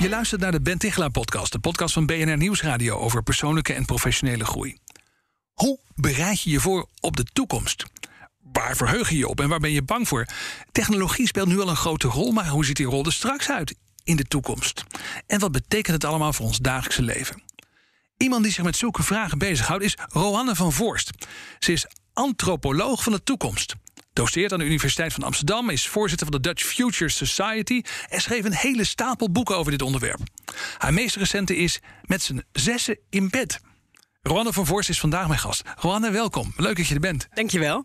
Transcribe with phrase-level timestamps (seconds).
[0.00, 3.84] Je luistert naar de Ben Tichelaar podcast, de podcast van BNR Nieuwsradio over persoonlijke en
[3.84, 4.78] professionele groei.
[5.52, 7.84] Hoe bereid je je voor op de toekomst?
[8.52, 10.26] Waar verheug je je op en waar ben je bang voor?
[10.72, 13.74] Technologie speelt nu al een grote rol, maar hoe ziet die rol er straks uit
[14.04, 14.84] in de toekomst?
[15.26, 17.42] En wat betekent het allemaal voor ons dagelijkse leven?
[18.16, 21.10] Iemand die zich met zulke vragen bezighoudt is Roanne van Voorst.
[21.58, 23.74] Ze is antropoloog van de toekomst
[24.16, 28.44] doceert aan de Universiteit van Amsterdam, is voorzitter van de Dutch Future Society en schreef
[28.44, 30.20] een hele stapel boeken over dit onderwerp.
[30.78, 33.60] Haar meest recente is Met z'n zessen in bed.
[34.22, 35.62] Roanne van Voorst is vandaag mijn gast.
[35.78, 36.52] Roanne, welkom.
[36.56, 37.28] Leuk dat je er bent.
[37.34, 37.84] Dankjewel.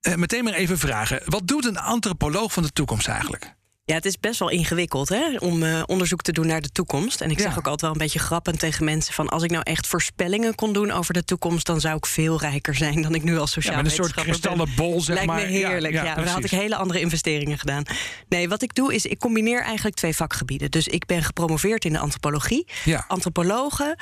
[0.00, 1.22] Uh, meteen maar even vragen.
[1.24, 3.54] Wat doet een antropoloog van de toekomst eigenlijk?
[3.84, 7.20] Ja, het is best wel ingewikkeld hè, om uh, onderzoek te doen naar de toekomst.
[7.20, 9.62] En ik zeg ook altijd wel een beetje grappend tegen mensen: van als ik nou
[9.62, 13.22] echt voorspellingen kon doen over de toekomst, dan zou ik veel rijker zijn dan ik
[13.22, 15.40] nu als sociaal ja, met een soort kristallen bol, zeg Lijkt maar.
[15.40, 15.94] me heerlijk.
[15.94, 17.82] Ja, ja, dan had ik hele andere investeringen gedaan.
[18.28, 20.70] Nee, wat ik doe is, ik combineer eigenlijk twee vakgebieden.
[20.70, 22.66] Dus ik ben gepromoveerd in de antropologie.
[23.08, 23.96] Antropologen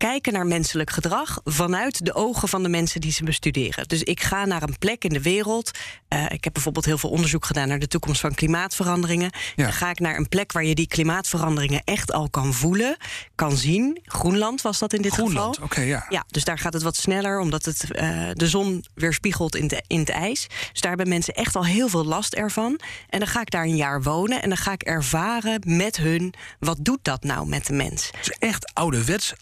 [0.00, 3.88] kijken naar menselijk gedrag vanuit de ogen van de mensen die ze bestuderen.
[3.88, 5.70] Dus ik ga naar een plek in de wereld.
[6.08, 9.30] Uh, ik heb bijvoorbeeld heel veel onderzoek gedaan naar de toekomst van klimaatveranderingen.
[9.56, 9.64] Ja.
[9.64, 12.96] Dan ga ik naar een plek waar je die klimaatveranderingen echt al kan voelen,
[13.34, 14.00] kan zien.
[14.04, 15.64] Groenland was dat in dit Groenland, geval.
[15.64, 16.06] oké, ja.
[16.08, 16.24] ja.
[16.28, 19.98] Dus daar gaat het wat sneller, omdat het uh, de zon weerspiegelt in, de, in
[19.98, 20.46] het ijs.
[20.72, 22.80] Dus daar hebben mensen echt al heel veel last ervan.
[23.08, 26.34] En dan ga ik daar een jaar wonen en dan ga ik ervaren met hun
[26.58, 28.10] wat doet dat nou met de mens.
[28.18, 29.34] Dus echt ouderwets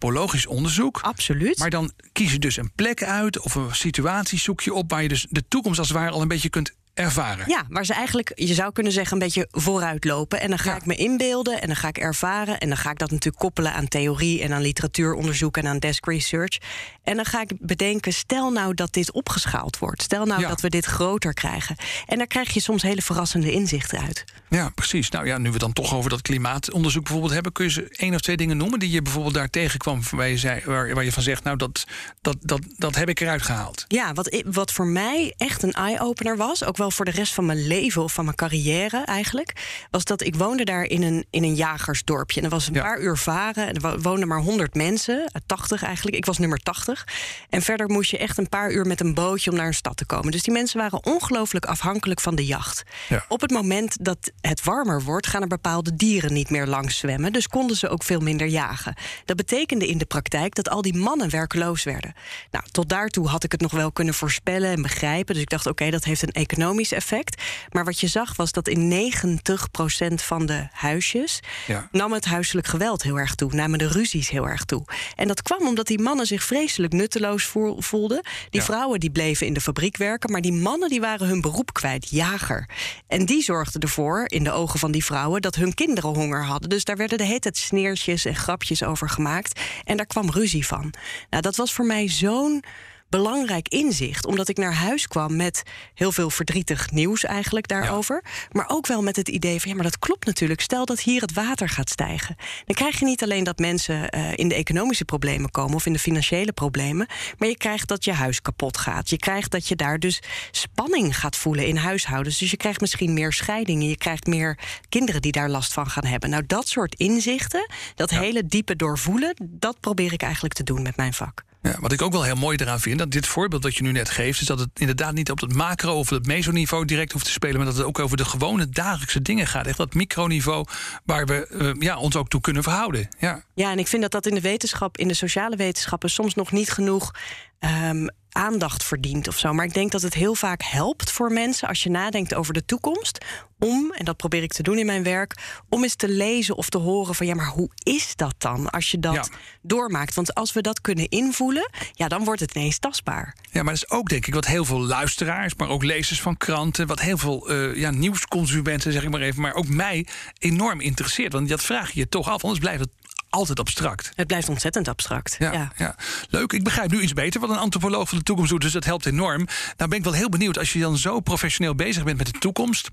[0.00, 0.98] antropologisch onderzoek.
[1.02, 1.58] Absoluut.
[1.58, 5.02] Maar dan kies je dus een plek uit of een situatie zoek je op waar
[5.02, 7.44] je dus de toekomst als het ware al een beetje kunt ervaren.
[7.48, 10.40] Ja, waar ze eigenlijk, je zou kunnen zeggen, een beetje vooruitlopen.
[10.40, 12.58] En dan ga ik me inbeelden en dan ga ik ervaren.
[12.58, 16.06] En dan ga ik dat natuurlijk koppelen aan theorie en aan literatuuronderzoek en aan desk
[16.06, 16.58] research.
[17.02, 20.02] En dan ga ik bedenken, stel nou dat dit opgeschaald wordt.
[20.02, 21.76] Stel nou dat we dit groter krijgen.
[22.06, 24.24] En daar krijg je soms hele verrassende inzichten uit.
[24.48, 25.10] Ja, precies.
[25.10, 28.14] Nou ja, nu we dan toch over dat klimaatonderzoek bijvoorbeeld hebben, kun je ze één
[28.14, 31.12] of twee dingen noemen die je bijvoorbeeld daar tegenkwam, waar je, zei, waar, waar je
[31.12, 31.86] van zegt, nou dat,
[32.20, 33.84] dat, dat, dat heb ik eruit gehaald.
[33.88, 37.46] Ja, wat, wat voor mij echt een eye-opener was, ook wel voor de rest van
[37.46, 39.52] mijn leven of van mijn carrière eigenlijk,
[39.90, 42.38] was dat ik woonde daar in een, in een jagersdorpje.
[42.38, 43.66] En er was een paar uur varen.
[43.66, 46.16] En er woonden maar 100 mensen, 80 eigenlijk.
[46.16, 47.06] Ik was nummer 80.
[47.48, 49.96] En verder moest je echt een paar uur met een bootje om naar een stad
[49.96, 50.30] te komen.
[50.32, 52.82] Dus die mensen waren ongelooflijk afhankelijk van de jacht.
[53.08, 53.24] Ja.
[53.28, 57.32] Op het moment dat het warmer wordt, gaan er bepaalde dieren niet meer langs zwemmen.
[57.32, 58.94] Dus konden ze ook veel minder jagen.
[59.24, 62.14] Dat betekende in de praktijk dat al die mannen werkeloos werden.
[62.50, 65.34] Nou, tot daartoe had ik het nog wel kunnen voorspellen en begrijpen.
[65.34, 66.32] Dus ik dacht, oké, dat heeft een
[66.70, 67.42] economisch effect.
[67.70, 71.88] Maar wat je zag was dat in 90% van de huisjes ja.
[71.92, 74.84] nam het huiselijk geweld heel erg toe, namen de ruzies heel erg toe.
[75.16, 78.22] En dat kwam omdat die mannen zich vreselijk nutteloos voelden.
[78.50, 81.72] Die vrouwen die bleven in de fabriek werken, maar die mannen die waren hun beroep
[81.72, 82.68] kwijt, jager.
[83.06, 86.68] En die zorgden ervoor, in de ogen van die vrouwen, dat hun kinderen honger hadden.
[86.68, 89.60] Dus daar werden de hele tijd sneertjes en grapjes over gemaakt.
[89.84, 90.92] En daar kwam ruzie van.
[91.30, 92.62] Nou, dat was voor mij zo'n
[93.10, 94.26] belangrijk inzicht.
[94.26, 95.62] Omdat ik naar huis kwam met
[95.94, 98.24] heel veel verdrietig nieuws eigenlijk daarover.
[98.52, 100.60] Maar ook wel met het idee van ja, maar dat klopt natuurlijk.
[100.60, 102.36] Stel dat hier het water gaat stijgen.
[102.64, 105.92] Dan krijg je niet alleen dat mensen uh, in de economische problemen komen of in
[105.92, 107.06] de financiële problemen.
[107.38, 109.10] Maar je krijgt dat je huis kapot gaat.
[109.10, 112.38] Je krijgt dat je daar dus spanning gaat voelen in huishoudens.
[112.38, 113.88] Dus je krijgt misschien meer scheidingen.
[113.88, 116.30] Je krijgt meer kinderen die daar last van gaan hebben.
[116.30, 120.96] Nou, dat soort inzichten, dat hele diepe doorvoelen, dat probeer ik eigenlijk te doen met
[120.96, 121.48] mijn vak.
[121.62, 123.92] Ja, wat ik ook wel heel mooi eraan vind, dat dit voorbeeld dat je nu
[123.92, 127.24] net geeft, is dat het inderdaad niet op het macro of het mesoniveau direct hoeft
[127.24, 129.66] te spelen, maar dat het ook over de gewone dagelijkse dingen gaat.
[129.66, 130.66] Echt dat microniveau
[131.04, 133.08] waar we uh, ja, ons ook toe kunnen verhouden.
[133.18, 133.42] Ja.
[133.54, 136.52] ja, en ik vind dat dat in de wetenschap, in de sociale wetenschappen, soms nog
[136.52, 137.14] niet genoeg
[137.60, 139.52] um, aandacht verdient of zo.
[139.52, 142.64] Maar ik denk dat het heel vaak helpt voor mensen als je nadenkt over de
[142.64, 143.24] toekomst.
[143.58, 145.36] Om, en dat probeer ik te doen in mijn werk,
[145.68, 148.90] om eens te lezen of te horen van ja, maar hoe is dat dan als
[148.90, 149.24] je dat ja.
[149.62, 150.14] doormaakt?
[150.14, 153.36] Want als we dat kunnen invoelen, ja, dan wordt het ineens tastbaar.
[153.50, 156.36] Ja, maar dat is ook denk ik wat heel veel luisteraars, maar ook lezers van
[156.36, 160.06] kranten, wat heel veel uh, ja, nieuwsconsumenten, zeg ik maar even, maar ook mij
[160.38, 161.32] enorm interesseert.
[161.32, 162.90] Want dat vraag je je toch af, anders blijft het
[163.30, 164.12] altijd abstract.
[164.14, 165.36] Het blijft ontzettend abstract.
[165.38, 165.96] Ja, ja.
[166.28, 166.52] Leuk.
[166.52, 168.60] Ik begrijp nu iets beter wat een antropoloog van de toekomst doet.
[168.60, 169.46] Dus dat helpt enorm.
[169.76, 172.38] Nou ben ik wel heel benieuwd als je dan zo professioneel bezig bent met de
[172.38, 172.90] toekomst.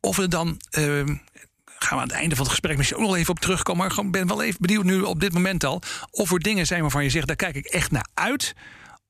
[0.00, 0.60] Of er dan.
[0.78, 1.04] Uh,
[1.82, 3.86] gaan we aan het einde van het gesprek misschien ook nog even op terugkomen.
[3.86, 5.82] Maar ik ben wel even benieuwd nu op dit moment al.
[6.10, 8.54] Of er dingen zijn waarvan je zegt, daar kijk ik echt naar uit.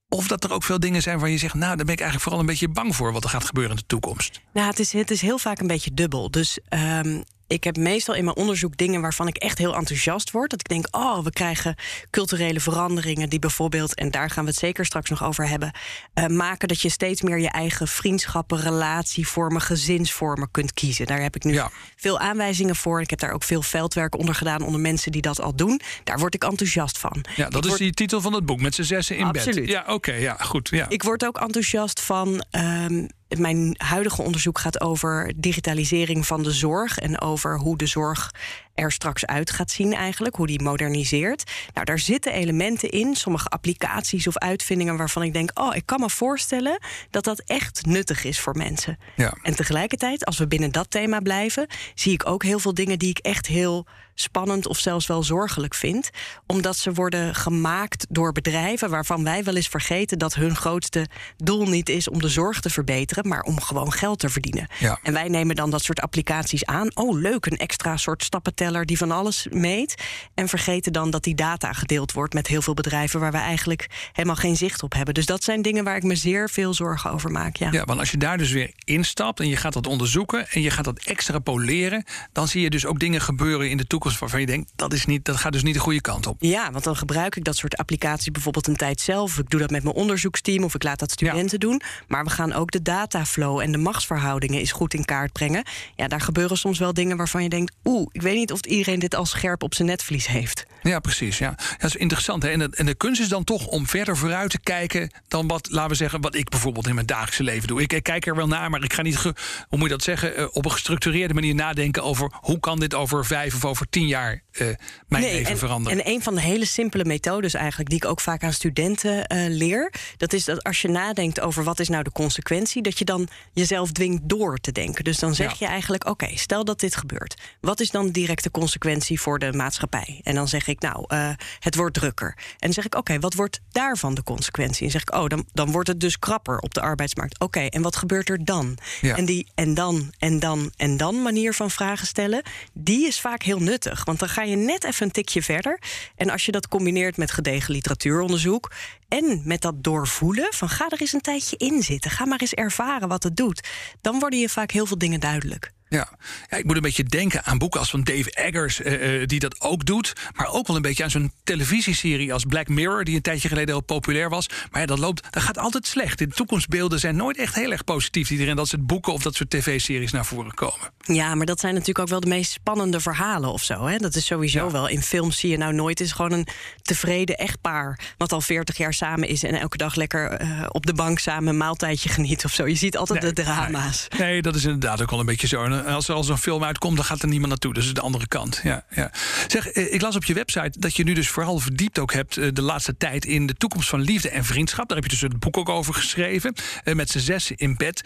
[0.08, 2.22] Of dat er ook veel dingen zijn waar je zegt, nou, daar ben ik eigenlijk
[2.22, 4.40] vooral een beetje bang voor wat er gaat gebeuren in de toekomst.
[4.52, 6.30] Nou, het is, het is heel vaak een beetje dubbel.
[6.30, 10.50] Dus um, ik heb meestal in mijn onderzoek dingen waarvan ik echt heel enthousiast word.
[10.50, 11.74] Dat ik denk, oh, we krijgen
[12.10, 15.70] culturele veranderingen die bijvoorbeeld, en daar gaan we het zeker straks nog over hebben,
[16.14, 21.06] uh, maken dat je steeds meer je eigen vriendschappen, relatievormen, gezinsvormen kunt kiezen.
[21.06, 21.60] Daar heb ik nu
[21.96, 23.00] veel aanwijzingen voor.
[23.00, 25.80] Ik heb daar ook veel veldwerk onder gedaan onder mensen die dat al doen.
[26.04, 27.24] Daar word ik enthousiast van.
[27.36, 29.54] Ja, dat is die titel van het boek, met z'n zessen in Absoluut.
[29.54, 29.68] bed.
[29.68, 30.68] Ja, oké, ja, goed.
[30.68, 30.88] Ja.
[30.88, 32.44] Ik word ook enthousiast van.
[32.50, 33.08] Um,
[33.38, 38.30] mijn huidige onderzoek gaat over digitalisering van de zorg en over hoe de zorg
[38.74, 41.50] er straks uit gaat zien eigenlijk, hoe die moderniseert.
[41.74, 46.00] Nou, daar zitten elementen in, sommige applicaties of uitvindingen waarvan ik denk, oh, ik kan
[46.00, 46.78] me voorstellen
[47.10, 48.98] dat dat echt nuttig is voor mensen.
[49.16, 49.34] Ja.
[49.42, 53.10] En tegelijkertijd, als we binnen dat thema blijven, zie ik ook heel veel dingen die
[53.10, 56.10] ik echt heel spannend of zelfs wel zorgelijk vind,
[56.46, 61.68] omdat ze worden gemaakt door bedrijven waarvan wij wel eens vergeten dat hun grootste doel
[61.68, 64.68] niet is om de zorg te verbeteren, maar om gewoon geld te verdienen.
[64.78, 64.98] Ja.
[65.02, 66.96] En wij nemen dan dat soort applicaties aan.
[66.96, 69.94] Oh, leuk, een extra soort stappen die van alles meet.
[70.34, 73.86] En vergeten dan dat die data gedeeld wordt met heel veel bedrijven waar we eigenlijk
[74.12, 75.14] helemaal geen zicht op hebben.
[75.14, 77.56] Dus dat zijn dingen waar ik me zeer veel zorgen over maak.
[77.56, 80.62] Ja, ja want als je daar dus weer instapt en je gaat dat onderzoeken en
[80.62, 84.40] je gaat dat extrapoleren, dan zie je dus ook dingen gebeuren in de toekomst waarvan
[84.40, 86.36] je denkt dat, is niet, dat gaat dus niet de goede kant op.
[86.38, 89.38] Ja, want dan gebruik ik dat soort applicaties bijvoorbeeld een tijd zelf.
[89.38, 91.82] Ik doe dat met mijn onderzoeksteam of ik laat dat studenten doen.
[92.08, 95.64] Maar we gaan ook de dataflow en de machtsverhoudingen eens goed in kaart brengen.
[95.96, 98.98] Ja, daar gebeuren soms wel dingen waarvan je denkt, oeh, ik weet niet of iedereen
[98.98, 100.64] dit al scherp op zijn netvlies heeft.
[100.82, 101.38] Ja, precies.
[101.38, 101.54] Ja.
[101.78, 102.42] Dat is interessant.
[102.42, 102.48] Hè?
[102.48, 105.70] En, de, en de kunst is dan toch om verder vooruit te kijken dan wat,
[105.70, 107.82] laten we zeggen, wat ik bijvoorbeeld in mijn dagelijkse leven doe.
[107.82, 109.34] Ik, ik kijk er wel naar, maar ik ga niet, hoe
[109.68, 113.24] moet je dat zeggen, uh, op een gestructureerde manier nadenken over hoe kan dit over
[113.26, 114.66] vijf of over tien jaar uh,
[115.08, 115.98] mijn nee, leven en, veranderen.
[115.98, 119.44] En een van de hele simpele methodes eigenlijk, die ik ook vaak aan studenten uh,
[119.48, 123.04] leer, dat is dat als je nadenkt over wat is nou de consequentie, dat je
[123.04, 125.04] dan jezelf dwingt door te denken.
[125.04, 125.56] Dus dan zeg Ja.
[125.58, 127.40] je eigenlijk, oké, stel dat dit gebeurt.
[127.60, 130.20] Wat is dan direct de consequentie voor de maatschappij?
[130.22, 132.34] En dan zeg ik, nou, uh, het wordt drukker.
[132.36, 134.84] En dan zeg ik, oké, wat wordt daarvan de consequentie?
[134.84, 137.40] En zeg ik, oh, dan, dan wordt het dus krapper op de arbeidsmarkt.
[137.40, 138.78] Oké, en wat gebeurt er dan?
[139.00, 139.16] Ja.
[139.16, 142.42] En die en dan, en dan, en dan manier van vragen stellen,
[142.72, 144.04] die is vaak heel nuttig.
[144.04, 145.80] Want dan ga je net even een tikje verder.
[146.16, 148.72] En als je dat combineert met gedegen literatuuronderzoek
[149.08, 152.54] en met dat doorvoelen van ga er eens een tijdje in zitten, ga maar eens
[152.54, 153.68] ervaren wat het doet,
[154.00, 155.72] dan worden je vaak heel veel dingen duidelijk.
[155.92, 156.08] Ja.
[156.50, 159.38] ja, ik moet een beetje denken aan boeken als van Dave Eggers, uh, uh, die
[159.38, 160.12] dat ook doet.
[160.36, 163.68] Maar ook wel een beetje aan zo'n televisieserie als Black Mirror, die een tijdje geleden
[163.74, 164.46] heel populair was.
[164.70, 166.18] Maar ja, dat loopt, dat gaat altijd slecht.
[166.18, 168.30] De toekomstbeelden zijn nooit echt heel erg positief.
[168.30, 170.90] Iedereen dat soort boeken of dat soort tv-series naar voren komen.
[171.04, 173.86] Ja, maar dat zijn natuurlijk ook wel de meest spannende verhalen of zo.
[173.86, 173.96] Hè?
[173.96, 174.70] Dat is sowieso ja.
[174.70, 174.88] wel.
[174.88, 176.46] In films zie je nou nooit is gewoon een
[176.82, 177.98] tevreden echtpaar.
[178.16, 181.48] wat al 40 jaar samen is en elke dag lekker uh, op de bank samen
[181.48, 182.66] een maaltijdje geniet of zo.
[182.66, 184.06] Je ziet altijd nee, de drama's.
[184.18, 184.30] Nee.
[184.30, 185.81] nee, dat is inderdaad ook wel een beetje zo.
[185.86, 187.74] En als er al zo'n film uitkomt, dan gaat er niemand naartoe.
[187.74, 188.60] Dus de andere kant.
[188.62, 189.10] Ja, ja.
[189.46, 192.48] Zeg, ik las op je website dat je nu dus vooral verdiept ook hebt uh,
[192.52, 194.88] de laatste tijd in de toekomst van liefde en vriendschap.
[194.88, 196.54] Daar heb je dus het boek ook over geschreven.
[196.84, 198.02] Met z'n zessen in bed.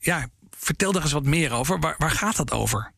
[0.00, 0.28] Ja,
[0.58, 1.80] vertel daar eens wat meer over.
[1.80, 2.92] Waar, waar gaat dat over?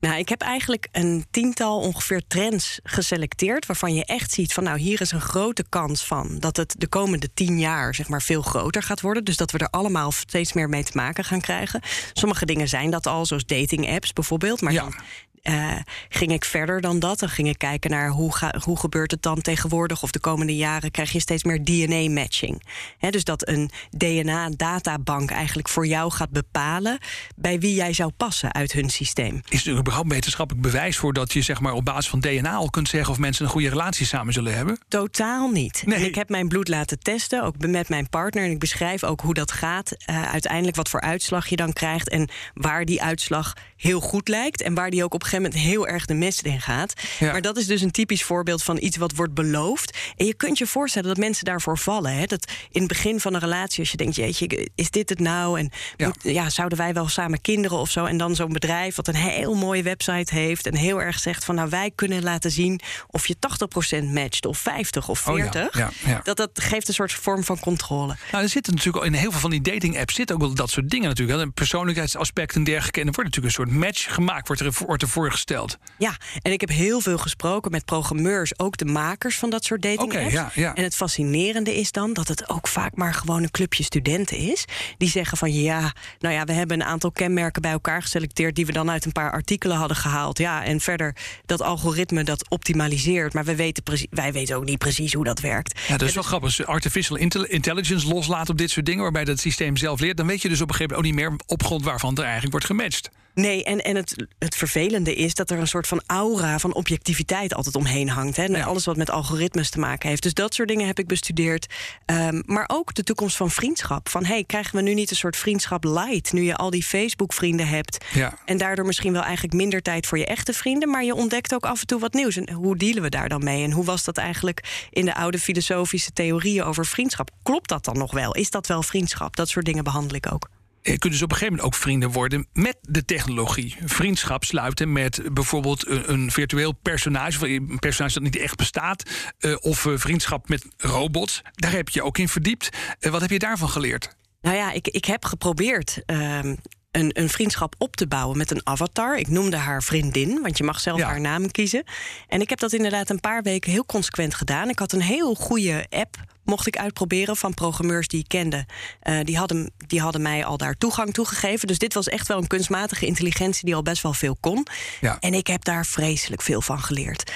[0.00, 3.66] Nou, ik heb eigenlijk een tiental ongeveer trends geselecteerd.
[3.66, 6.38] waarvan je echt ziet van, nou, hier is een grote kans van.
[6.38, 9.24] dat het de komende tien jaar, zeg maar, veel groter gaat worden.
[9.24, 11.80] Dus dat we er allemaal steeds meer mee te maken gaan krijgen.
[12.12, 14.60] Sommige dingen zijn dat al, zoals dating-apps bijvoorbeeld.
[14.60, 14.82] Maar ja.
[14.82, 14.94] dan
[15.42, 15.76] uh,
[16.08, 17.18] ging ik verder dan dat.
[17.18, 20.02] Dan ging ik kijken naar hoe, ga, hoe gebeurt het dan tegenwoordig...
[20.02, 22.62] of de komende jaren krijg je steeds meer DNA-matching.
[23.10, 26.98] dus dat een DNA-databank eigenlijk voor jou gaat bepalen...
[27.36, 29.40] bij wie jij zou passen uit hun systeem.
[29.48, 31.12] Is er überhaupt wetenschappelijk bewijs voor...
[31.12, 33.12] dat je zeg maar, op basis van DNA al kunt zeggen...
[33.12, 34.78] of mensen een goede relatie samen zullen hebben?
[34.88, 35.82] Totaal niet.
[35.86, 35.98] Nee.
[35.98, 38.44] En ik heb mijn bloed laten testen, ook met mijn partner...
[38.44, 39.92] en ik beschrijf ook hoe dat gaat.
[40.10, 42.08] Uh, uiteindelijk wat voor uitslag je dan krijgt...
[42.08, 44.62] en waar die uitslag heel goed lijkt...
[44.62, 46.92] en waar die ook op gegeven moment heel erg de mist in gaat.
[47.18, 47.32] Ja.
[47.32, 49.96] Maar dat is dus een typisch voorbeeld van iets wat wordt beloofd.
[50.16, 52.12] En je kunt je voorstellen dat mensen daarvoor vallen.
[52.16, 52.24] Hè?
[52.26, 55.58] Dat in het begin van een relatie, als je denkt, jeetje, is dit het nou?
[55.58, 56.06] En Ja.
[56.06, 58.04] moet- ja, zouden wij wel samen kinderen of zo?
[58.04, 61.54] En dan zo'n bedrijf wat een heel mooie website heeft en heel erg zegt van,
[61.54, 62.80] nou, wij kunnen laten zien
[63.10, 65.78] of je 80% matcht of 50 of Oh ja, 40.
[65.78, 66.20] ja, ja.
[66.22, 68.16] Dat, dat geeft een soort vorm van controle.
[68.32, 70.90] Nou, er zitten natuurlijk in heel veel van die dating-apps zitten ook wel dat soort
[70.90, 71.40] dingen natuurlijk.
[71.40, 73.00] Een persoonlijkheidsaspect en dergelijke.
[73.00, 74.46] En er wordt natuurlijk een soort match gemaakt.
[74.46, 75.78] Wordt er, wordt er voorgesteld.
[75.98, 79.82] Ja, en ik heb heel veel gesproken met programmeurs, ook de makers van dat soort
[79.82, 80.32] dating apps.
[80.32, 80.74] ja, ja.
[80.74, 84.64] En het fascinerende is dan dat het ook vaak maar gewoon een clubje studenten is.
[84.98, 88.66] Die zeggen van ja, nou ja, we hebben een aantal kenmerken bij elkaar geselecteerd die
[88.66, 90.38] we dan uit een paar artikelen hadden gehaald.
[90.38, 93.32] Ja, en verder dat algoritme dat optimaliseert.
[93.34, 95.80] Maar we weten wij weten ook niet precies hoe dat werkt.
[95.88, 96.48] Ja, dat is wel grappig.
[96.48, 100.16] Als je artificial intel- intelligence loslaat op dit soort dingen, waarbij dat systeem zelf leert,
[100.16, 102.22] dan weet je dus op een gegeven moment ook niet meer op grond waarvan er
[102.22, 103.10] eigenlijk wordt gematcht.
[103.34, 107.54] Nee, en, en het, het vervelende is dat er een soort van aura van objectiviteit
[107.54, 108.36] altijd omheen hangt.
[108.36, 108.44] Hè?
[108.44, 108.64] Ja.
[108.64, 110.22] Alles wat met algoritmes te maken heeft.
[110.22, 111.66] Dus dat soort dingen heb ik bestudeerd.
[112.04, 114.08] Ehm, maar ook de toekomst van vriendschap.
[114.08, 116.32] Van hey, krijgen we nu niet een soort vriendschap light?
[116.32, 118.04] Nu je al die Facebook-vrienden hebt.
[118.12, 118.38] Ja.
[118.44, 120.90] En daardoor misschien wel eigenlijk minder tijd voor je echte vrienden.
[120.90, 122.36] Maar je ontdekt ook af en toe wat nieuws.
[122.36, 123.64] En hoe dealen we daar dan mee?
[123.64, 127.30] En hoe was dat eigenlijk in de oude filosofische theorieën over vriendschap?
[127.42, 128.34] Klopt dat dan nog wel?
[128.34, 129.36] Is dat wel vriendschap?
[129.36, 130.48] Dat soort dingen behandel ik ook.
[130.90, 133.76] Je kunt dus op een gegeven moment ook vrienden worden met de technologie.
[133.84, 139.56] Vriendschap sluiten met bijvoorbeeld een, virtueel personage, of een personage dat niet echt bestaat, eh,
[139.60, 141.42] of eh, vriendschap met robots.
[141.52, 142.68] Daar heb je ook in verdiept.
[142.98, 144.16] Eh, wat heb je daarvan geleerd?
[144.40, 146.54] Nou ja, ik, ik heb geprobeerd ehm,
[146.90, 149.16] een, een vriendschap op te bouwen met een avatar.
[149.16, 151.06] Ik noemde haar vriendin, want je mag zelf Ja.
[151.06, 151.84] haar naam kiezen.
[152.28, 154.68] En ik heb dat inderdaad een paar weken heel consequent gedaan.
[154.68, 156.16] Ik had een heel goede app.
[156.44, 158.66] Mocht ik uitproberen van programmeurs die ik kende.
[159.00, 161.66] Eh, die, hadden, die hadden mij al daar toegang toe gegeven.
[161.68, 164.66] Dus dit was echt wel een kunstmatige intelligentie die al best wel veel kon.
[165.00, 165.16] Ja.
[165.20, 167.32] En ik heb daar vreselijk veel van geleerd.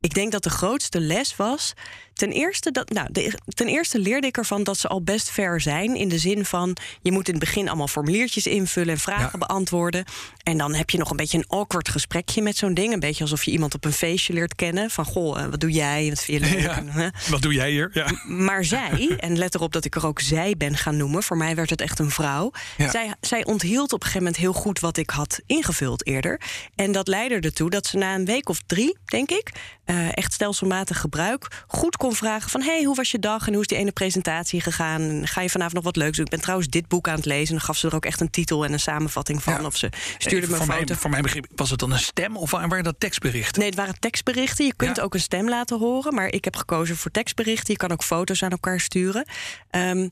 [0.00, 1.74] Ik denk dat de grootste les was.
[2.18, 5.60] Ten eerste, dat, nou, de, ten eerste leerde ik ervan dat ze al best ver
[5.60, 5.96] zijn.
[5.96, 9.46] In de zin van je moet in het begin allemaal formuliertjes invullen en vragen Ja.
[9.46, 10.04] beantwoorden.
[10.42, 12.92] En dan heb je nog een beetje een awkward gesprekje met zo'n ding.
[12.92, 14.90] Een beetje alsof je iemand op een feestje leert kennen.
[14.90, 16.08] Van goh, eh, wat doe jij?
[16.08, 16.60] Wat vind je leuk?
[16.62, 16.76] Ja.
[16.76, 17.08] En, hè?
[17.28, 17.90] Wat doe jij hier?
[17.92, 18.06] Ja.
[18.26, 21.22] Maar zij, en let erop dat ik er ook zij ben gaan noemen.
[21.22, 22.50] Voor mij werd het echt een vrouw.
[22.78, 26.40] Zij, zij onthield op een gegeven moment heel goed wat ik had ingevuld eerder.
[26.74, 29.50] En dat leidde ertoe dat ze na een week of drie, denk ik,
[29.84, 33.62] eh, echt stelselmatig gebruik, goed kon vragen van hey, hoe was je dag en hoe
[33.62, 35.00] is die ene presentatie gegaan?
[35.00, 36.24] En Ga je vanavond nog wat leuks doen?
[36.24, 37.46] Ik ben trouwens dit boek aan het lezen.
[37.48, 39.52] En dan gaf ze er ook echt een titel en een samenvatting van.
[39.52, 39.64] Ja.
[39.64, 40.94] Of ze stuurde me voor, een mij, foto.
[40.94, 43.58] voor mijn begrip was het dan een stem of waren dat tekstberichten?
[43.60, 44.64] Nee, het waren tekstberichten.
[44.66, 45.02] Je kunt Ja.
[45.02, 46.14] ook een stem laten horen.
[46.14, 47.72] Maar ik heb gekozen voor tekstberichten.
[47.72, 49.24] Je kan ook foto's aan elkaar sturen.
[49.70, 50.08] Ehm,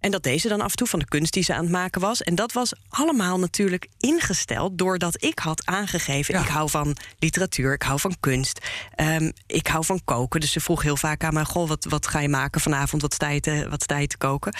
[0.00, 1.72] en dat deed ze dan af en toe van de kunst die ze aan het
[1.72, 2.22] maken was.
[2.22, 6.34] En dat was allemaal natuurlijk ingesteld doordat ik had aangegeven...
[6.34, 6.40] Ja.
[6.40, 10.40] ik hou van literatuur, ik hou van kunst, ehm, ik hou van koken.
[10.40, 11.44] Dus ze vroeg heel vaak aan mij...
[11.44, 14.16] goh, wat, wat ga je maken vanavond, wat sta je te, wat sta je te
[14.16, 14.54] koken?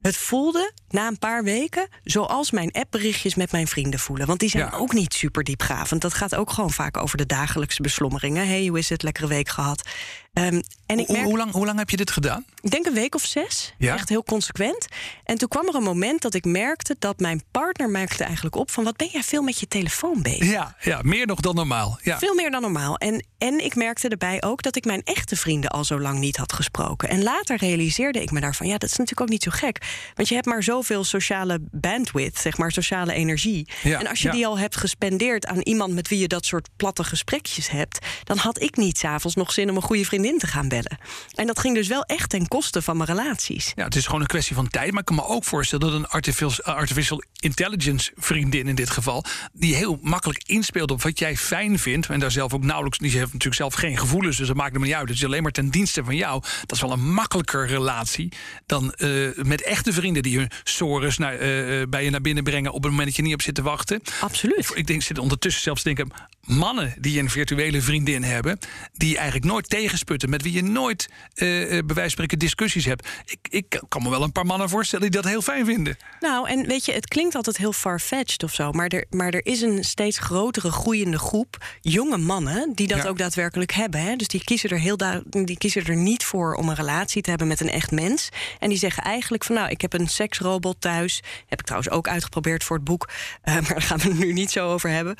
[0.00, 4.26] Het voelde na een paar weken zoals mijn appberichtjes met mijn vrienden voelen.
[4.26, 4.76] Want die zijn Ja.
[4.76, 6.00] ook niet super diepgravend.
[6.02, 8.46] Dat gaat ook gewoon vaak over de dagelijkse beslommeringen.
[8.48, 9.02] hey, hoe is het?
[9.02, 9.88] Lekkere week gehad.
[10.34, 12.44] Ehm, en ik Hoe, merk, hoe, lang, hoe lang heb je dit gedaan?
[12.64, 13.74] ik denk een week of zes.
[13.78, 13.94] Ja.
[13.94, 14.86] Echt heel consequent.
[15.24, 18.70] En toen kwam er een moment dat ik merkte dat mijn partner merkte eigenlijk op
[18.70, 20.50] van wat ben jij veel met je telefoon bezig?
[20.50, 21.98] Ja, ja meer nog dan normaal.
[22.02, 22.18] Ja.
[22.18, 22.96] Veel meer dan normaal.
[22.96, 26.36] En, en ik merkte erbij ook dat ik mijn echte vrienden al zo lang niet
[26.36, 27.08] had gesproken.
[27.08, 29.78] En later realiseerde ik me daarvan, ja, dat is natuurlijk ook niet zo gek.
[30.14, 33.68] Want je hebt maar zoveel sociale bandwidth, zeg maar, sociale energie.
[33.82, 34.34] Ja, en als je ja.
[34.34, 38.36] die al hebt gespendeerd aan iemand met wie je dat soort platte gesprekjes hebt, dan
[38.36, 40.98] had ik niet s'avonds nog zin om een goede vriendin te gaan bellen.
[41.34, 43.72] En dat ging dus wel echt ten koste van mijn relaties.
[43.74, 44.90] Ja, het is gewoon een kwestie van tijd.
[44.90, 49.24] Maar ik kan me ook voorstellen dat een artificial, artificial intelligence vriendin in dit geval...
[49.52, 52.06] die heel makkelijk inspeelt op wat jij fijn vindt...
[52.06, 52.98] en daar zelf ook nauwelijks...
[52.98, 55.08] die heeft natuurlijk zelf geen gevoelens, dus dat maakt hem niet uit.
[55.08, 56.42] Het is alleen maar ten dienste van jou.
[56.60, 58.32] Dat is wel een makkelijker relatie
[58.66, 59.08] dan eh,
[59.42, 60.22] met echte vrienden...
[60.22, 62.72] die hun sores naar, eh, eh, bij je naar binnen brengen...
[62.72, 64.00] op het moment dat je niet op zit te wachten.
[64.20, 64.70] Absoluut.
[64.74, 66.10] Ik denk, zit ondertussen zelfs denken...
[66.44, 68.58] mannen die een virtuele vriendin hebben...
[68.92, 70.30] die eigenlijk nooit tegensputten...
[70.30, 73.08] met wie je nooit, eh, bij wijze van spreken, discussies hebt.
[73.24, 75.96] Ik, ik kan me wel een paar mannen voorstellen die dat heel fijn vinden.
[76.20, 78.72] Nou, en weet je, het klinkt altijd heel far-fetched of zo.
[78.72, 83.08] Maar er, maar er is een steeds grotere groeiende groep jonge mannen die dat Ja.
[83.08, 84.00] ook daadwerkelijk hebben.
[84.00, 84.16] Hè?
[84.16, 84.96] Dus die kiezen, er heel
[85.30, 88.28] die kiezen er niet voor om een relatie te hebben met een echt mens.
[88.58, 91.22] En die zeggen eigenlijk van nou, ik heb een seksrobot thuis.
[91.46, 93.08] Heb ik trouwens ook uitgeprobeerd voor het boek.
[93.42, 95.16] eh, maar daar gaan we het nu niet zo over hebben.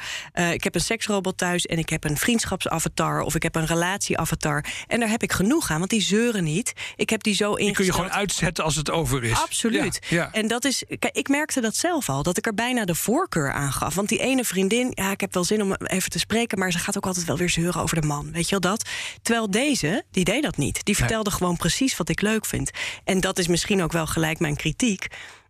[0.52, 4.64] Ik heb een seksrobot thuis en ik heb een vriendschapsavatar of ik heb een relatieavatar.
[4.86, 6.72] En daar heb ik genoeg aan, want die zeuren niet.
[6.96, 9.42] Ik heb die zo Die kun je gewoon uitzetten als het over is.
[9.42, 9.98] Absoluut.
[10.08, 10.32] Ja, ja.
[10.32, 13.52] En dat is, kijk, ik merkte dat zelf al, dat ik er bijna de voorkeur
[13.52, 13.94] aan gaf.
[13.94, 16.78] Want die ene vriendin, ja, ik heb wel zin om even te spreken, maar ze
[16.78, 18.32] gaat ook altijd wel weer zeuren over de man.
[18.32, 18.88] Weet je wel dat?
[19.22, 20.84] Terwijl deze, die deed dat niet.
[20.84, 22.70] Die vertelde gewoon precies wat ik leuk vind.
[23.04, 25.06] En dat is misschien ook wel gelijk mijn kritiek.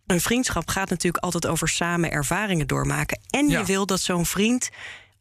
[0.07, 3.19] Een vriendschap gaat natuurlijk altijd over samen ervaringen doormaken.
[3.29, 3.59] En Ja.
[3.59, 4.69] je wil dat zo'n vriend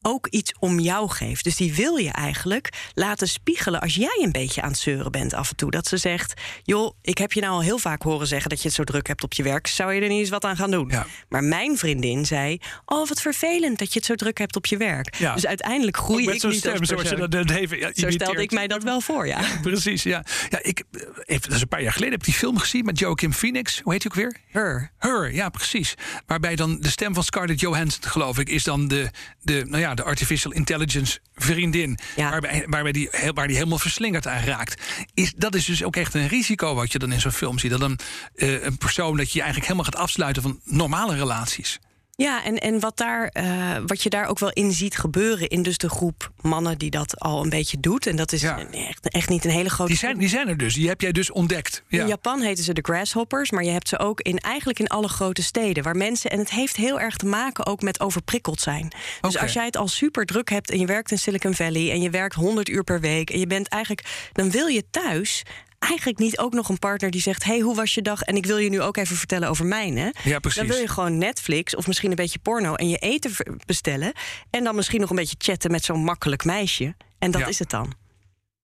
[0.07, 1.45] ook iets om jou geeft.
[1.45, 5.35] Dus die wil je eigenlijk laten spiegelen als jij een beetje aan het zeuren bent
[5.35, 5.71] af en toe.
[5.71, 8.67] Dat ze zegt: Joh, ik heb je nou al heel vaak horen zeggen dat je
[8.67, 9.67] het zo druk hebt op je werk.
[9.67, 10.89] Zou je er niet eens wat aan gaan doen?
[10.91, 11.07] Ja.
[11.29, 14.77] Maar mijn vriendin zei: Oh, wat vervelend dat je het zo druk hebt op je
[14.77, 15.15] werk.
[15.19, 15.35] Ja.
[15.35, 18.51] Dus uiteindelijk groei ik zo'n niet stem, zoals je dat, even ja, Zo stelde ik
[18.51, 19.41] mij dat wel voor, ja.
[19.63, 20.25] Precies, ja.
[20.49, 22.85] ja ik, eh, even, dat is een paar jaar geleden heb ik die film gezien
[22.85, 23.81] met Joaquin Phoenix.
[23.83, 24.37] Hoe heet hij ook weer?
[24.51, 24.91] Her.
[24.99, 25.95] Her, ja, precies.
[26.27, 29.94] Waarbij dan de stem van Scarlett Johansson, geloof ik, is dan de, de, nou ja,
[29.97, 31.99] de artificial intelligence vriendin.
[32.17, 32.31] Ja.
[32.31, 34.83] Waarbij, waarbij die, waar die helemaal verslingerd aan raakt.
[35.15, 37.71] Is, dat is dus ook echt een risico wat je dan in zo'n film ziet.
[37.71, 37.99] Dat een,
[38.35, 41.81] eh, een persoon dat je eigenlijk helemaal gaat afsluiten van normale relaties.
[42.17, 45.63] Ja, en, en wat, daar, eh, wat je daar ook wel in ziet gebeuren in
[45.63, 48.07] dus de groep mannen die dat al een beetje doet.
[48.07, 48.59] En dat is Ja.
[48.71, 50.75] echt, echt niet een hele grote Die zijn, die zijn er dus.
[50.75, 51.83] Die heb jij dus ontdekt.
[51.89, 52.01] Ja.
[52.01, 55.09] In Japan heten ze de grasshoppers, maar je hebt ze ook in eigenlijk in alle
[55.09, 58.93] grote steden waar mensen en het heeft heel erg te maken ook met overprikkeld zijn.
[59.21, 62.01] Dus als jij het al super druk hebt en je werkt in Silicon Valley en
[62.01, 65.43] je werkt 100 uur per week en je bent eigenlijk dan wil je thuis
[65.89, 68.23] eigenlijk niet ook nog een partner die zegt: Hey, hoe was je dag?
[68.23, 69.97] En ik wil je nu ook even vertellen over mijn.
[69.97, 70.09] Hè?
[70.23, 70.61] Ja, precies.
[70.61, 73.31] Dan wil je gewoon Netflix of misschien een beetje porno en je eten
[73.67, 74.13] bestellen.
[74.51, 76.95] En dan misschien nog een beetje chatten met zo'n makkelijk meisje.
[77.19, 77.47] En dat Ja.
[77.47, 77.93] is het dan.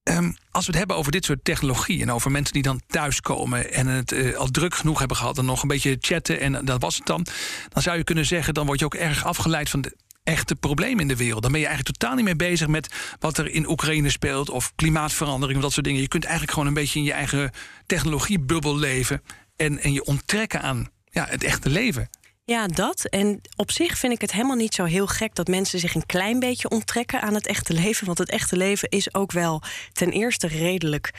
[0.02, 3.72] Ehm, als we het hebben over dit soort technologie en over mensen die dan thuiskomen
[3.72, 6.80] en het eh, al druk genoeg hebben gehad en nog een beetje chatten en dat
[6.82, 7.26] was het dan,
[7.68, 9.96] dan zou je kunnen zeggen, dan word je ook erg afgeleid van de
[10.30, 11.42] echte problemen in de wereld.
[11.42, 14.72] Dan ben je eigenlijk totaal niet meer bezig met wat er in Oekraïne speelt of
[14.74, 16.00] klimaatverandering of dat soort dingen.
[16.00, 17.50] Je kunt eigenlijk gewoon een beetje in je eigen
[17.86, 19.22] technologiebubbel leven
[19.56, 22.10] en, en je onttrekken aan ja, het echte leven.
[22.44, 23.04] Ja, dat.
[23.04, 26.06] En op zich vind ik het helemaal niet zo heel gek dat mensen zich een
[26.06, 28.06] klein beetje onttrekken aan het echte leven.
[28.06, 31.10] Want het echte leven is ook wel ten eerste redelijk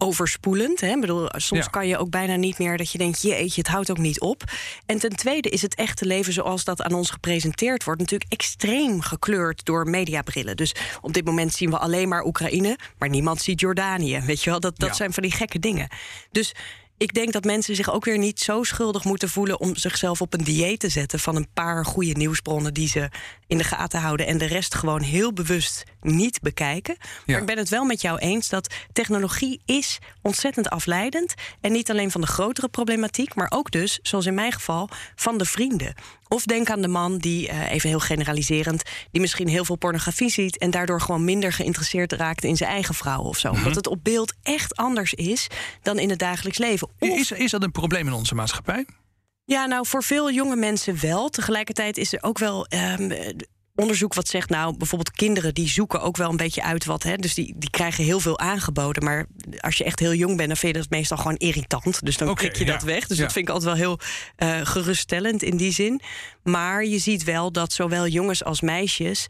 [0.00, 0.80] overspoelend.
[0.80, 0.88] Hè?
[0.94, 1.70] Ik bedoel, soms Ja.
[1.70, 4.42] kan je ook bijna niet meer dat je denkt, jeetje, het houdt ook niet op.
[4.86, 9.00] En ten tweede is het echte leven zoals dat aan ons gepresenteerd wordt, natuurlijk extreem
[9.00, 10.56] gekleurd door mediabrillen.
[10.56, 14.20] Dus op dit moment zien we alleen maar Oekraïne, maar niemand ziet Jordanië.
[14.20, 14.94] Weet je wel, dat, dat Ja.
[14.94, 15.88] zijn van die gekke dingen.
[16.30, 16.54] Dus
[16.96, 20.34] ik denk dat mensen zich ook weer niet zo schuldig moeten voelen om zichzelf op
[20.34, 23.08] een dieet te zetten van een paar goede nieuwsbronnen die ze
[23.50, 26.96] in de gaten houden en de rest gewoon heel bewust niet bekijken.
[27.00, 27.06] Ja.
[27.26, 31.90] Maar ik ben het wel met jou eens dat technologie is ontzettend afleidend en niet
[31.90, 35.94] alleen van de grotere problematiek, maar ook dus, zoals in mijn geval, van de vrienden.
[36.28, 40.30] Of denk aan de man die, eh, even heel generaliserend, die misschien heel veel pornografie
[40.30, 43.50] ziet en daardoor gewoon minder geïnteresseerd raakt in zijn eigen vrouw of zo.
[43.50, 45.46] Omdat het op beeld echt anders is
[45.82, 46.88] dan in het dagelijks leven.
[46.98, 48.86] Of- Is, is dat een probleem in onze maatschappij?
[49.50, 51.28] Ja, nou, voor veel jonge mensen wel.
[51.28, 52.66] Tegelijkertijd is er ook wel.
[52.66, 53.34] ehm, eh,
[53.74, 57.02] Onderzoek wat zegt, nou, bijvoorbeeld kinderen die zoeken ook wel een beetje uit wat.
[57.02, 59.04] Hè, dus die, die krijgen heel veel aangeboden.
[59.04, 59.26] Maar
[59.60, 62.04] als je echt heel jong bent, dan vind je dat meestal gewoon irritant.
[62.04, 63.06] Dus dan klik je dat weg.
[63.06, 63.22] Dus Ja.
[63.22, 63.98] dat vind ik altijd wel heel
[64.36, 66.00] eh, geruststellend in die zin.
[66.42, 69.26] Maar je ziet wel dat zowel jongens als meisjes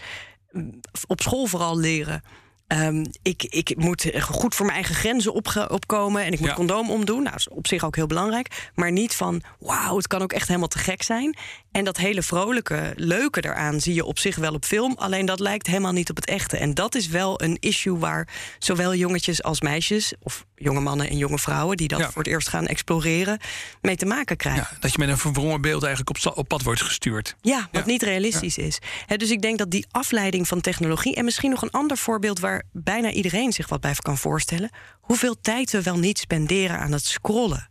[0.52, 2.22] mm, op school vooral leren.
[2.70, 5.32] Ehm, ik, ik moet goed voor mijn eigen grenzen
[5.70, 6.54] opkomen en ik moet Ja.
[6.54, 7.16] condoom omdoen.
[7.22, 8.70] Nou, dat is op zich ook heel belangrijk.
[8.74, 11.36] Maar niet van, wauw, het kan ook echt helemaal te gek zijn.
[11.72, 14.94] En dat hele vrolijke, leuke daaraan zie je op zich wel op film.
[14.98, 16.56] Alleen dat lijkt helemaal niet op het echte.
[16.56, 18.28] En dat is wel een issue waar
[18.58, 20.14] zowel jongetjes als meisjes...
[20.22, 22.10] of jonge mannen en jonge vrouwen die dat Ja.
[22.10, 23.38] voor het eerst gaan exploreren...
[23.80, 24.66] mee te maken krijgen.
[24.70, 27.36] Ja, dat je met een verwrongen beeld eigenlijk op, pad wordt gestuurd.
[27.40, 27.90] Ja, wat Ja.
[27.90, 28.78] niet realistisch is.
[29.16, 31.14] Dus ik denk dat die afleiding van technologie.
[31.14, 34.70] En misschien nog een ander voorbeeld waar bijna iedereen zich wat bij kan voorstellen.
[35.00, 37.69] Hoeveel tijd we wel niet spenderen aan het scrollen.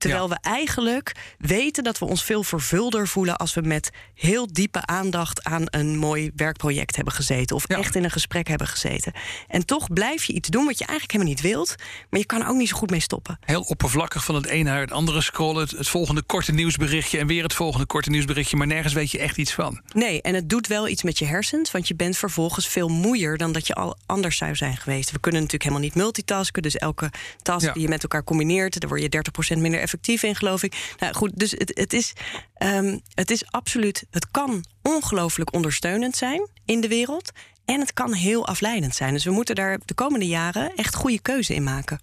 [0.00, 0.34] Terwijl Ja.
[0.34, 5.44] we eigenlijk weten dat we ons veel vervulder voelen als we met heel diepe aandacht
[5.44, 7.56] aan een mooi werkproject hebben gezeten.
[7.56, 7.76] Of Ja.
[7.76, 9.12] echt in een gesprek hebben gezeten.
[9.48, 11.74] En toch blijf je iets doen wat je eigenlijk helemaal niet wilt.
[12.10, 13.38] Maar je kan er ook niet zo goed mee stoppen.
[13.40, 15.62] Heel oppervlakkig van het een naar het andere scrollen.
[15.62, 18.56] Het, het volgende korte nieuwsberichtje en weer het volgende korte nieuwsberichtje.
[18.56, 19.80] Maar nergens weet je echt iets van.
[19.92, 23.36] Nee, en het doet wel iets met je hersens, want je bent vervolgens veel moeier
[23.38, 25.10] dan dat je al anders zou zijn geweest.
[25.10, 27.10] We kunnen natuurlijk helemaal niet multitasken, dus elke
[27.42, 27.72] task Ja.
[27.72, 30.94] die je met elkaar combineert, daar word je 30% minder effectief in, geloof ik.
[30.98, 32.12] Nou goed, dus het, het, is,
[32.54, 37.32] ehm, het is absoluut, het kan ongelooflijk ondersteunend zijn in de wereld.
[37.64, 39.12] En het kan heel afleidend zijn.
[39.12, 42.00] Dus we moeten daar de komende jaren echt goede keuze in maken.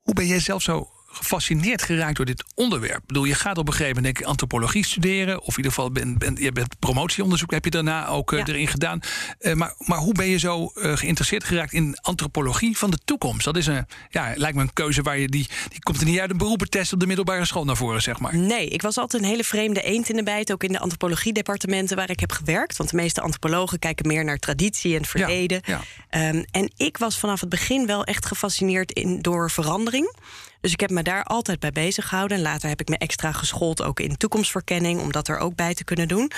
[0.00, 2.96] Hoe ben jij zelf zo gefascineerd geraakt door dit onderwerp?
[3.00, 5.40] Ik bedoel, je gaat op een gegeven moment denk ik, antropologie studeren.
[5.40, 8.44] Of in ieder geval, ben, ben, je bent promotieonderzoek heb je daarna ook eh, Ja.
[8.46, 9.00] erin gedaan.
[9.38, 13.44] Eh, maar, maar hoe ben je zo eh, geïnteresseerd geraakt in antropologie van de toekomst?
[13.44, 16.18] Dat is een, ja, lijkt me een keuze waar je die, die komt er niet
[16.18, 18.36] uit een beroepentest op de middelbare school naar voren, zeg maar.
[18.36, 20.52] Nee, ik was altijd een hele vreemde eend in de bijt.
[20.52, 22.76] Ook in de antropologiedepartementen waar ik heb gewerkt.
[22.76, 25.60] Want de meeste antropologen kijken meer naar traditie en verleden.
[25.64, 25.80] ja.
[26.08, 30.14] Ehm, en ik was vanaf het begin wel echt gefascineerd in, door verandering.
[30.60, 32.36] Dus ik heb me daar altijd bij bezig gehouden.
[32.36, 35.74] En later heb ik me extra geschoold ook in toekomstverkenning, om dat er ook bij
[35.74, 36.30] te kunnen doen.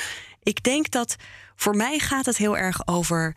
[0.43, 1.17] Ik denk dat
[1.57, 3.37] voor mij gaat het heel erg over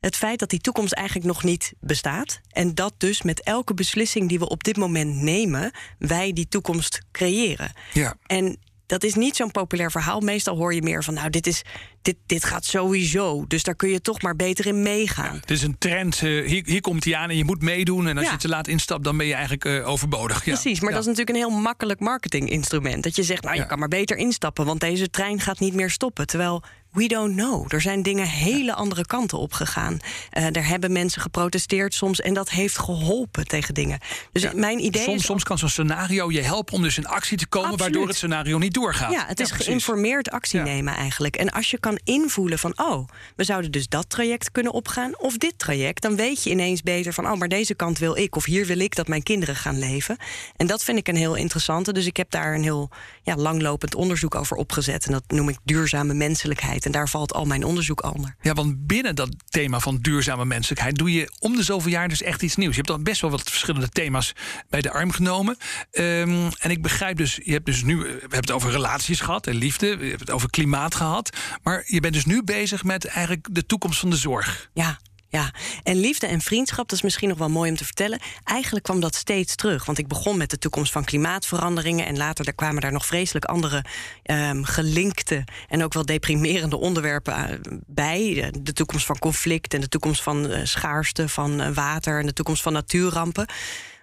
[0.00, 2.40] het feit dat die toekomst eigenlijk nog niet bestaat.
[2.48, 7.00] En dat dus met elke beslissing die we op dit moment nemen, wij die toekomst
[7.12, 7.72] creëren.
[7.92, 8.14] Ja.
[8.26, 8.58] En
[8.90, 10.20] dat is niet zo'n populair verhaal.
[10.20, 11.62] Meestal hoor je meer van, nou, dit, is,
[12.02, 13.44] dit, dit gaat sowieso.
[13.46, 15.36] Dus daar kun je toch maar beter in meegaan.
[15.40, 16.14] Het is een trend.
[16.14, 18.06] eh, hier, hier komt hij aan en je moet meedoen.
[18.08, 18.32] En als Ja.
[18.32, 20.44] je te laat instapt, dan ben je eigenlijk eh, overbodig.
[20.44, 20.52] Ja.
[20.52, 23.02] Precies, maar dat is natuurlijk een heel makkelijk marketinginstrument.
[23.02, 25.90] Dat je zegt, nou, je kan maar beter instappen, want deze trein gaat niet meer
[25.90, 26.26] stoppen.
[26.26, 27.72] Terwijl, we don't know.
[27.72, 29.98] Er zijn dingen hele andere kanten op gegaan.
[30.30, 33.98] Eh er hebben mensen geprotesteerd soms en dat heeft geholpen tegen dingen.
[34.32, 34.50] Dus Ja.
[34.54, 35.24] mijn idee soms, is...
[35.24, 37.70] soms kan zo'n scenario je helpen om dus in actie te komen...
[37.70, 37.92] Absoluut.
[37.92, 39.12] waardoor het scenario niet doorgaat.
[39.12, 41.36] Ja, het is geïnformeerd actie nemen eigenlijk.
[41.36, 45.36] En als je kan invoelen van, oh, we zouden dus dat traject kunnen opgaan of
[45.36, 48.44] dit traject, dan weet je ineens beter van, oh, maar deze kant wil ik of
[48.44, 50.16] hier wil ik dat mijn kinderen gaan leven.
[50.56, 51.92] En dat vind ik een heel interessante.
[51.92, 52.90] Dus ik heb daar een heel
[53.22, 55.06] ja, langlopend onderzoek over opgezet.
[55.06, 56.79] En dat noem ik duurzame menselijkheid.
[56.86, 58.34] En daar valt al mijn onderzoek onder.
[58.40, 62.22] Ja, want binnen dat thema van duurzame menselijkheid doe je om de zoveel jaar dus
[62.22, 62.74] echt iets nieuws.
[62.74, 64.32] Je hebt al best wel wat verschillende thema's
[64.68, 65.56] bij de arm genomen.
[65.90, 69.46] Ehm, en ik begrijp dus, je hebt dus nu, we hebben het over relaties gehad
[69.46, 71.36] en liefde, we hebben het over klimaat gehad.
[71.62, 74.70] Maar je bent dus nu bezig met eigenlijk de toekomst van de zorg.
[74.74, 74.98] Ja,
[75.30, 75.50] ja.
[75.82, 78.20] En liefde en vriendschap, dat is misschien nog wel mooi om te vertellen.
[78.44, 79.84] Eigenlijk kwam dat steeds terug.
[79.84, 82.06] Want ik begon met de toekomst van klimaatveranderingen.
[82.06, 83.84] En later daar kwamen daar nog vreselijk andere
[84.22, 88.52] ehm, gelinkte en ook wel deprimerende onderwerpen eh, bij.
[88.62, 92.32] De toekomst van conflict en de toekomst van eh, schaarste van eh, water en de
[92.32, 93.46] toekomst van natuurrampen.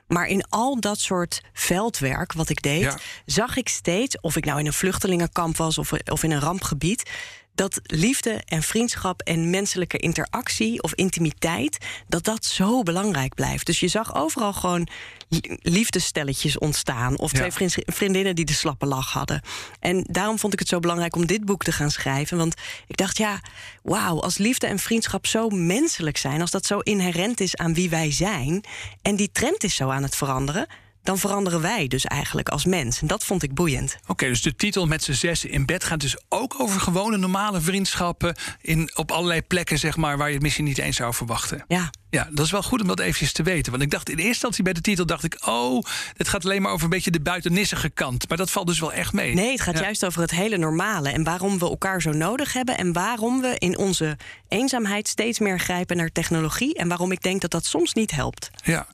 [0.08, 2.98] Maar in al dat soort veldwerk wat ik deed, Ja.
[3.26, 7.10] zag ik steeds, of ik nou in een vluchtelingenkamp was of, of in een rampgebied,
[7.58, 13.65] dat liefde en vriendschap en menselijke interactie of intimiteit, dat dat zo belangrijk blijft.
[13.65, 14.88] Dus je zag overal gewoon
[15.30, 17.52] li- liefdestelletjes ontstaan of twee
[17.86, 19.41] vriendinnen die de slappe lach hadden.
[19.80, 22.54] En daarom vond ik het zo belangrijk om dit boek te gaan schrijven, want
[22.88, 23.41] ik dacht ja,
[23.84, 27.89] wauw, als liefde en vriendschap zo menselijk zijn, als dat zo inherent is aan wie
[27.89, 28.63] wij zijn
[29.02, 30.67] en die trend is zo aan het veranderen,
[31.08, 33.02] dan veranderen wij dus eigenlijk als mens.
[33.02, 33.98] En dat vond ik boeiend.
[34.08, 37.62] Oké, dus de titel met z'n zes in bed gaat dus ook over gewone normale
[37.62, 41.63] vriendschappen in, op allerlei plekken, zeg maar, waar je het misschien niet eens zou verwachten.
[41.67, 43.72] Ja, Ja, dat is wel goed om dat eventjes te weten.
[43.72, 45.84] Want ik dacht in eerste instantie bij de titel dacht ik, oh,
[46.17, 48.28] het gaat alleen maar over een beetje de buitennissige kant.
[48.30, 49.34] Maar dat valt dus wel echt mee.
[49.34, 49.82] Nee, het gaat Ja.
[49.84, 53.56] juist over het hele normale en waarom we elkaar zo nodig hebben en waarom we
[53.58, 54.17] in onze
[54.48, 58.50] eenzaamheid steeds meer grijpen naar technologie en waarom ik denk dat dat soms niet helpt.
[58.63, 58.88] Ja.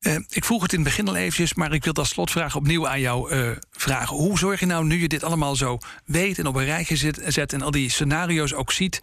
[0.00, 2.88] Eh, ik vroeg het in het begin al eventjes, maar ik wil als slotvraag opnieuw
[2.88, 4.16] aan jou eh, vragen.
[4.16, 7.20] Hoe zorg je nou, nu je dit allemaal zo weet en op een rijtje zet,
[7.26, 9.00] zet en al die scenario's ook ziet,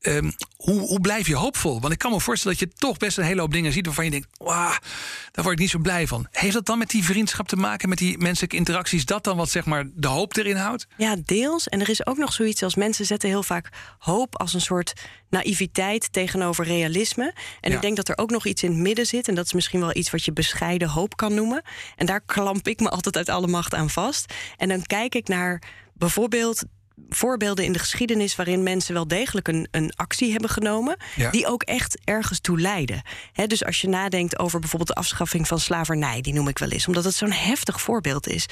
[0.00, 1.80] ehm, hoe, hoe blijf je hoopvol?
[1.80, 4.04] Want ik kan me voorstellen dat je toch best een hele hoop dingen ziet waarvan
[4.04, 4.78] je denkt, wauw,
[5.32, 6.26] daar word ik niet zo blij van.
[6.30, 9.50] Heeft dat dan met die vriendschap te maken, met die menselijke interacties, dat dan wat
[9.50, 10.86] zeg maar de hoop erin houdt?
[10.96, 11.68] Ja, deels.
[11.68, 14.92] En er is ook nog zoiets als mensen zetten heel vaak hoop als een soort
[15.30, 17.34] naïviteit tegenover realisme.
[17.60, 17.76] En Ja.
[17.76, 19.28] ik denk dat er ook nog iets in het midden zit.
[19.28, 21.62] En dat is misschien wel iets wat je bescheiden hoop kan noemen.
[21.96, 24.34] En daar klamp ik me altijd uit alle macht aan vast.
[24.56, 25.62] En dan kijk ik naar
[25.94, 26.62] bijvoorbeeld
[27.08, 31.30] voorbeelden in de geschiedenis waarin mensen wel degelijk een, een actie hebben genomen, Ja.
[31.30, 33.02] die ook echt ergens toe leiden.
[33.32, 36.68] Hè, dus als je nadenkt over bijvoorbeeld de afschaffing van slavernij, die noem ik wel
[36.70, 38.46] eens, omdat het zo'n heftig voorbeeld is.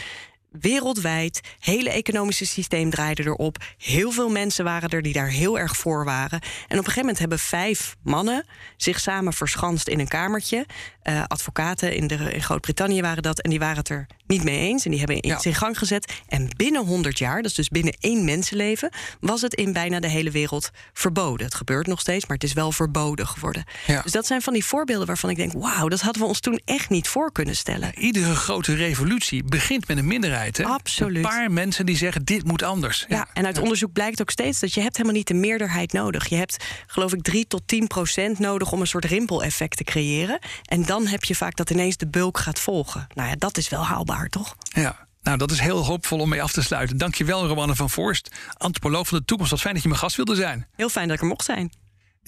[0.50, 3.56] Wereldwijd, hele economische systeem draaide erop.
[3.78, 6.40] Heel veel mensen waren er die daar heel erg voor waren.
[6.40, 10.66] En op een gegeven moment hebben vijf mannen zich samen verschanst in een kamertje.
[11.02, 13.40] Eh, advocaten in, de, in Groot-Brittannië waren dat.
[13.40, 14.84] En die waren het er niet mee eens.
[14.84, 15.50] En die hebben iets Ja.
[15.50, 16.12] in gang gezet.
[16.28, 20.08] En binnen 100 jaar, dat is dus binnen één mensenleven, was het in bijna de
[20.08, 21.46] hele wereld verboden.
[21.46, 23.64] Het gebeurt nog steeds, maar het is wel verboden geworden.
[23.87, 24.02] Ja.
[24.02, 26.61] Dus dat zijn van die voorbeelden waarvan ik denk: wauw, dat hadden we ons toen
[26.64, 27.98] echt niet voor kunnen stellen.
[27.98, 30.37] Iedere grote revolutie begint met een minderheid.
[30.38, 30.64] Hè?
[30.64, 31.16] Absoluut.
[31.16, 33.05] Een paar mensen die zeggen, dit moet anders.
[33.09, 36.29] Ja, en uit onderzoek blijkt ook steeds dat je hebt helemaal niet de meerderheid nodig.
[36.29, 40.38] Je hebt, geloof ik, 3 tot 10 procent nodig om een soort rimpeleffect te creëren.
[40.64, 43.07] En dan heb je vaak dat ineens de bulk gaat volgen.
[43.14, 44.57] Nou ja, dat is wel haalbaar, toch?
[44.68, 45.07] Ja.
[45.22, 46.98] Nou, dat is heel hoopvol om mee af te sluiten.
[46.98, 49.51] Dankjewel, Romanne van Voorst, antropoloog van de toekomst.
[49.51, 50.66] Wat fijn dat je mijn gast wilde zijn.
[50.77, 51.72] Heel fijn dat ik er mocht zijn.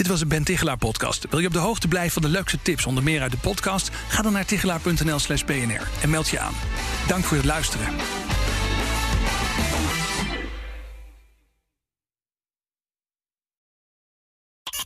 [0.01, 1.27] Dit was de Ben Tichelaar podcast.
[1.31, 3.91] Wil je op de hoogte blijven van de leukste tips, onder meer uit de podcast?
[4.09, 6.55] Ga dan naar tichelaar.nl slash bnr en meld je aan.
[7.07, 7.87] Dank voor het luisteren.